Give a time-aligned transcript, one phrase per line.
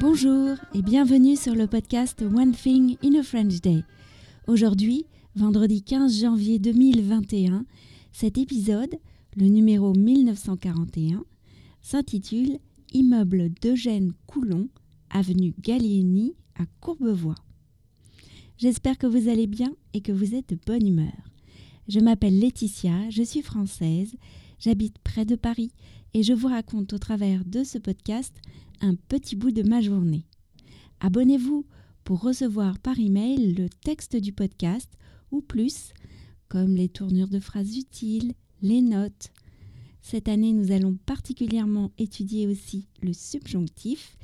[0.00, 3.82] Bonjour et bienvenue sur le podcast One Thing in a French Day.
[4.46, 7.64] Aujourd'hui, vendredi 15 janvier 2021,
[8.12, 8.94] cet épisode,
[9.36, 11.24] le numéro 1941,
[11.82, 12.60] s'intitule
[12.92, 14.68] Immeuble d'Eugène Coulon,
[15.10, 17.34] avenue Gallieni à Courbevoie.
[18.56, 21.28] J'espère que vous allez bien et que vous êtes de bonne humeur.
[21.88, 24.14] Je m'appelle Laetitia, je suis française,
[24.60, 25.72] j'habite près de Paris
[26.14, 28.36] et je vous raconte au travers de ce podcast
[28.80, 30.26] un petit bout de ma journée.
[31.00, 31.66] Abonnez-vous
[32.04, 34.90] pour recevoir par email le texte du podcast
[35.30, 35.92] ou plus,
[36.48, 38.32] comme les tournures de phrases utiles,
[38.62, 39.30] les notes.
[40.00, 44.16] Cette année, nous allons particulièrement étudier aussi le subjonctif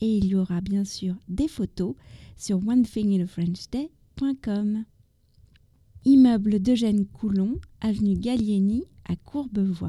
[0.00, 1.96] et il y aura bien sûr des photos
[2.36, 4.84] sur onethinginafrenchday.com.
[6.04, 9.88] Immeuble d'Eugène Coulon, avenue Gallieni à Courbevoie.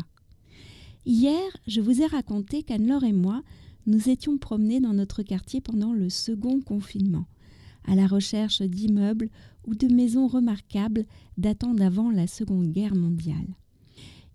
[1.05, 3.43] Hier, je vous ai raconté qu'Anne-Laure et moi
[3.87, 7.25] nous étions promenés dans notre quartier pendant le second confinement,
[7.83, 9.29] à la recherche d'immeubles
[9.67, 11.05] ou de maisons remarquables
[11.37, 13.57] datant d'avant la Seconde Guerre mondiale.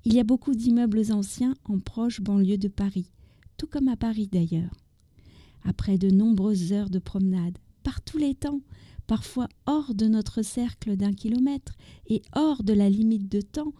[0.04, 3.10] Il y a beaucoup d'immeubles anciens en proche banlieue de Paris,
[3.56, 4.74] tout comme à Paris d'ailleurs.
[5.64, 8.60] Après de nombreuses heures de promenade, par tous les temps,
[9.06, 11.72] parfois hors de notre cercle d'un kilomètre
[12.08, 13.72] et hors de la limite de temps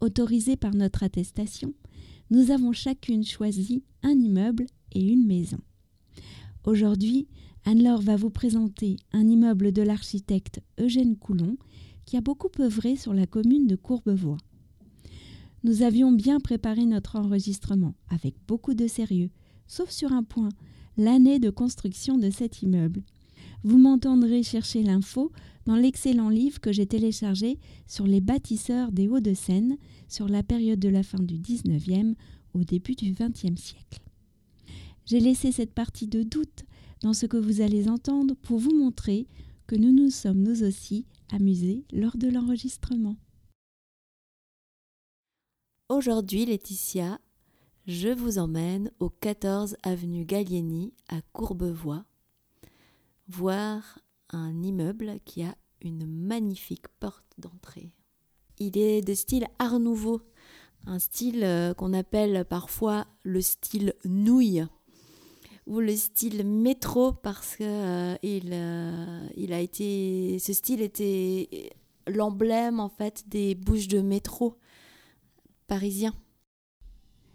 [0.00, 1.74] autorisée par notre attestation,
[2.30, 5.58] nous avons chacune choisi un immeuble et une maison.
[6.64, 7.26] Aujourd'hui,
[7.64, 11.56] Anne-Laure va vous présenter un immeuble de l'architecte Eugène Coulon
[12.06, 14.38] qui a beaucoup œuvré sur la commune de Courbevoie.
[15.64, 19.30] Nous avions bien préparé notre enregistrement avec beaucoup de sérieux,
[19.66, 20.48] sauf sur un point,
[20.96, 23.02] l'année de construction de cet immeuble.
[23.62, 25.32] Vous m'entendrez chercher l'info
[25.66, 29.76] dans l'excellent livre que j'ai téléchargé sur les bâtisseurs des Hauts-de-Seine
[30.08, 32.14] sur la période de la fin du 19e
[32.54, 34.00] au début du 20e siècle.
[35.04, 36.64] J'ai laissé cette partie de doute
[37.02, 39.26] dans ce que vous allez entendre pour vous montrer
[39.66, 43.16] que nous nous sommes nous aussi amusés lors de l'enregistrement.
[45.88, 47.20] Aujourd'hui, Laetitia,
[47.86, 52.04] je vous emmène au 14 avenue Gallieni à Courbevoie
[53.30, 53.98] voir
[54.30, 57.94] un immeuble qui a une magnifique porte d'entrée.
[58.58, 60.20] Il est de style Art Nouveau,
[60.86, 64.64] un style euh, qu'on appelle parfois le style nouille
[65.66, 71.70] ou le style métro parce que euh, euh, il a été ce style était
[72.06, 74.58] l'emblème en fait des bouches de métro
[75.66, 76.14] parisiens.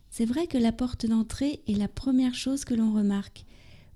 [0.10, 3.46] C'est vrai que la porte d'entrée est la première chose que l'on remarque.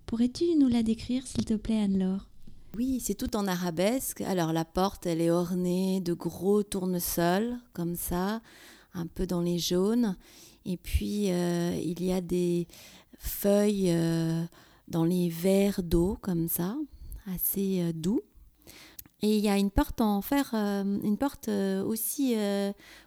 [0.10, 2.28] Pourrais-tu nous la décrire s'il te plaît Anne-Laure?
[2.76, 4.22] Oui, c'est tout en arabesque.
[4.22, 8.42] Alors la porte, elle est ornée de gros tournesols comme ça,
[8.96, 10.18] un peu dans les jaunes.
[10.66, 12.68] Et puis euh, il y a des
[13.20, 14.44] feuilles euh,
[14.88, 16.76] dans les verres d'eau comme ça,
[17.32, 18.22] assez euh, doux.
[19.22, 22.36] Et il y a une porte en fer, une porte aussi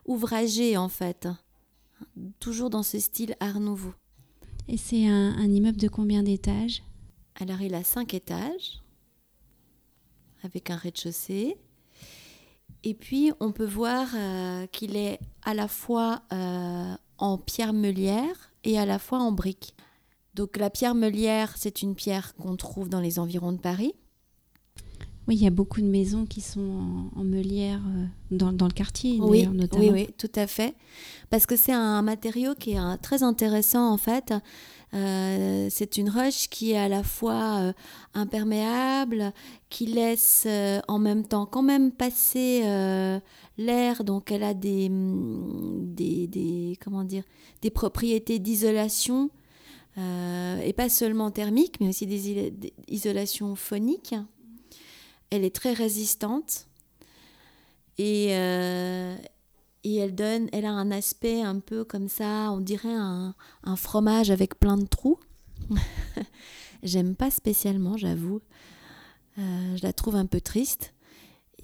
[0.07, 1.27] ouvragée en fait,
[2.39, 3.95] toujours dans ce style Art Nouveau.
[4.69, 6.85] Et c'est un, un immeuble de combien d'étages?
[7.41, 8.83] Alors il a cinq étages,
[10.45, 11.57] avec un rez-de-chaussée.
[12.85, 14.09] Et puis on peut voir
[14.73, 16.23] qu'il est à la fois
[17.19, 19.75] en pierre meulière et à la fois en brique.
[20.35, 23.95] Donc la pierre meulière, c'est une pierre qu'on trouve dans les environs de Paris.
[25.29, 28.73] Oui, il y a beaucoup de maisons qui sont en, meulière euh, dans, dans, le
[28.73, 29.85] quartier, oui, notamment.
[29.85, 30.75] Oui, oui, tout à fait.
[31.31, 34.35] Parce que c'est un matériau qui est très intéressant, en fait.
[34.95, 37.73] Euh, c'est une roche qui est à la fois euh,
[38.13, 39.33] imperméable,
[39.71, 43.19] qui laisse euh, en même temps quand même passer euh,
[43.57, 47.25] l'air, donc elle a des, mm, des, des, comment dire,
[47.63, 49.31] des propriétés d'isolation
[49.99, 52.53] euh, et pas seulement thermique, mais aussi des
[52.89, 54.15] isolations phoniques.
[55.35, 56.67] Elle est très résistante
[57.97, 59.17] et, euh,
[59.83, 63.35] et elle donne, elle a un aspect un peu comme ça, on dirait un,
[63.65, 65.19] un fromage avec plein de trous.
[66.83, 68.43] J'aime pas spécialement, j'avoue.
[69.39, 70.93] Euh, je la trouve un peu triste.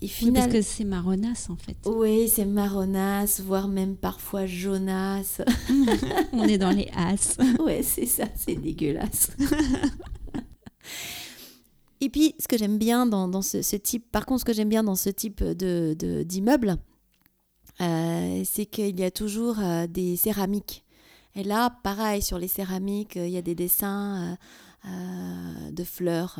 [0.01, 1.77] Et oui, parce que c'est marronasse en fait.
[1.85, 5.43] Oui, c'est marronasse, voire même parfois jaunasse.
[6.33, 7.37] On est dans les as.
[7.61, 9.33] ouais, c'est ça, c'est dégueulasse.
[12.01, 14.53] Et puis, ce que j'aime bien dans, dans ce, ce, type, par contre, ce que
[14.53, 16.77] j'aime bien dans ce type de, d'immeuble,
[17.81, 20.85] euh, c'est qu'il y a toujours euh, des céramiques.
[21.35, 24.37] Et là, pareil, sur les céramiques, il y a des dessins
[24.87, 26.39] euh, de fleurs.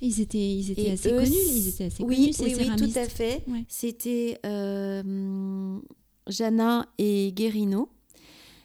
[0.00, 2.84] Ils étaient, ils étaient assez eux, connus, ils étaient assez oui, connus, ces oui, céramistes.
[2.84, 3.44] Oui, tout à fait.
[3.48, 3.64] Ouais.
[3.68, 5.78] C'était euh,
[6.28, 7.88] Jana et Guérino.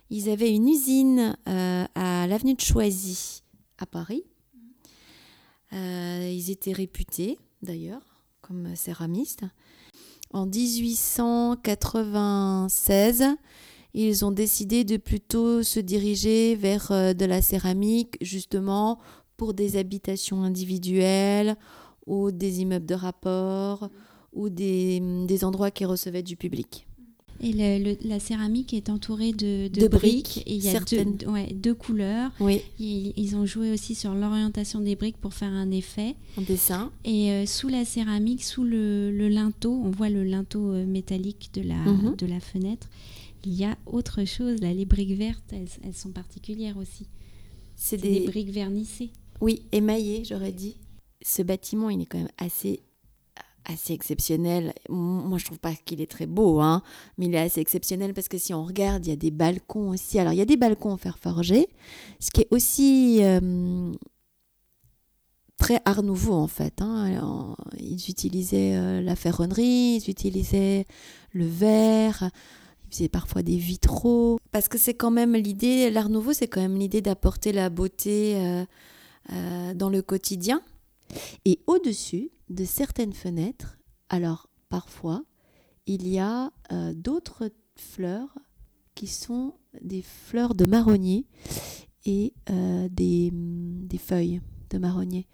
[0.09, 3.43] Ils avaient une usine euh, à l'avenue de Choisy,
[3.77, 4.23] à Paris.
[5.71, 8.01] Ils étaient réputés d'ailleurs
[8.41, 9.45] comme céramistes.
[10.31, 13.23] En 1896,
[13.93, 18.99] ils ont décidé de plutôt se diriger vers de la céramique, justement
[19.37, 21.55] pour des habitations individuelles
[22.05, 23.89] ou des immeubles de rapport
[24.33, 26.87] ou des, des endroits qui recevaient du public.
[27.41, 31.73] Et la céramique est entourée de, de, briques, Et il y a deux, ouais, deux,
[31.73, 32.31] couleurs.
[32.39, 32.61] Oui.
[32.79, 36.15] ils ont joué aussi sur l'orientation des briques pour faire un effet.
[36.37, 36.91] En dessin.
[37.05, 41.49] Et euh, sous la céramique, sous le, le, linteau, on voit le linteau euh, métallique
[41.53, 42.15] de la, mhm.
[42.15, 42.87] de la fenêtre.
[43.45, 44.59] Il y a autre chose.
[44.61, 47.07] Là, les briques vertes, elles, elles sont particulières aussi.
[47.75, 48.19] C'est des...
[48.19, 49.11] des briques vernissées.
[49.41, 50.77] Oui, émaillées, j'aurais dit.
[51.21, 52.81] Ce bâtiment, il est quand même assez
[53.67, 54.73] assez exceptionnel.
[54.89, 56.81] Moi, je trouve pas qu'il est très beau, hein,
[57.17, 59.89] mais il est assez exceptionnel parce que si on regarde, il y a des balcons
[59.89, 60.19] aussi.
[60.19, 61.67] Alors, il y a des balcons en fer forgé,
[62.19, 63.91] ce qui est aussi euh,
[65.57, 66.81] très art nouveau en fait.
[66.81, 67.55] Hein.
[67.77, 70.85] ils utilisaient euh, la ferronnerie, ils utilisaient
[71.31, 72.29] le verre.
[72.85, 74.39] Ils faisaient parfois des vitraux.
[74.51, 78.65] Parce que c'est quand même l'idée, l'art nouveau, c'est quand même l'idée d'apporter la beauté
[79.33, 80.61] euh, dans le quotidien.
[81.43, 83.77] Et au-dessus de certaines fenêtres,
[84.09, 85.23] alors parfois,
[85.85, 88.37] il y a euh, d'autres fleurs
[88.95, 91.25] qui sont des fleurs de marronnier
[92.05, 95.27] et euh, des, des, feuilles de marronnier.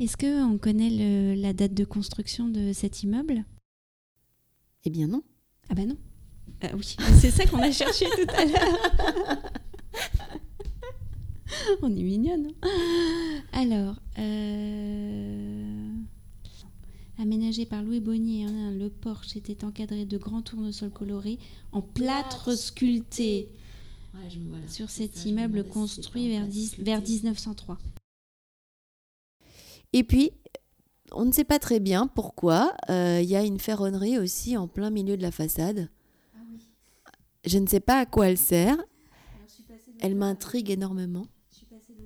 [0.00, 3.44] Est-ce qu'on connaît la date de construction de cet immeuble?
[4.84, 5.22] Eh bien non.
[5.68, 5.96] Ah ben non.
[6.62, 9.42] Ah oui, c'est ça qu'on a cherché tout à l'heure.
[11.82, 12.52] On est mignonne.
[12.62, 12.68] Hein.
[13.52, 15.77] Alors, euh,
[17.18, 21.38] aménagé par Louis Bonnier, hein, le porche était encadré de grands tournesols colorés
[21.72, 23.48] en plâtre sculpté.
[24.68, 26.46] sur cet immeuble construit vers,
[26.78, 27.78] vers 1903.
[29.92, 30.32] Et puis,
[31.12, 34.68] on ne sait pas très bien pourquoi, euh, il y a une ferronnerie aussi en
[34.68, 35.88] plein milieu de la façade.
[36.34, 36.38] Ah
[37.44, 38.76] Je ne sais pas à quoi elle sert.
[40.00, 41.26] Elle m'intrigue énormément